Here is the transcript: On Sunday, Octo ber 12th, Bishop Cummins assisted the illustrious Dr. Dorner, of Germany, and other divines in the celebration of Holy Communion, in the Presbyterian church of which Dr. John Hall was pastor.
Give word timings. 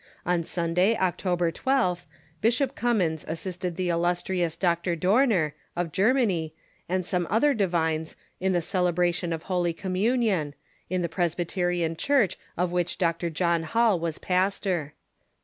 On 0.25 0.41
Sunday, 0.41 0.95
Octo 0.95 1.35
ber 1.35 1.51
12th, 1.51 2.07
Bishop 2.41 2.73
Cummins 2.75 3.23
assisted 3.27 3.75
the 3.75 3.89
illustrious 3.89 4.55
Dr. 4.57 4.95
Dorner, 4.95 5.53
of 5.75 5.91
Germany, 5.91 6.55
and 6.89 7.07
other 7.29 7.53
divines 7.53 8.15
in 8.39 8.51
the 8.51 8.63
celebration 8.63 9.31
of 9.31 9.43
Holy 9.43 9.73
Communion, 9.73 10.55
in 10.89 11.01
the 11.03 11.07
Presbyterian 11.07 11.95
church 11.95 12.39
of 12.57 12.71
which 12.71 12.97
Dr. 12.97 13.29
John 13.29 13.61
Hall 13.61 13.99
was 13.99 14.17
pastor. 14.17 14.95